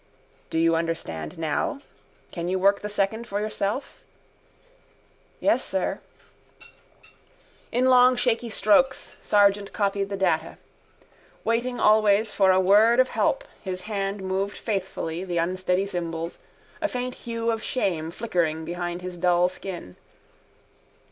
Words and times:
—Do 0.49 0.57
you 0.57 0.75
understand 0.75 1.37
now? 1.37 1.79
Can 2.31 2.47
you 2.47 2.57
work 2.57 2.79
the 2.79 2.89
second 2.89 3.27
for 3.27 3.39
yourself? 3.39 4.01
—Yes, 5.39 5.63
sir. 5.63 5.99
In 7.71 7.85
long 7.85 8.15
shaky 8.15 8.49
strokes 8.49 9.15
Sargent 9.21 9.73
copied 9.73 10.09
the 10.09 10.17
data. 10.17 10.57
Waiting 11.43 11.79
always 11.79 12.33
for 12.33 12.49
a 12.51 12.59
word 12.59 12.99
of 12.99 13.09
help 13.09 13.43
his 13.61 13.81
hand 13.81 14.23
moved 14.23 14.57
faithfully 14.57 15.23
the 15.23 15.37
unsteady 15.37 15.85
symbols, 15.85 16.39
a 16.81 16.87
faint 16.87 17.13
hue 17.13 17.51
of 17.51 17.61
shame 17.61 18.09
flickering 18.09 18.65
behind 18.65 19.03
his 19.03 19.19
dull 19.19 19.49
skin. 19.49 19.97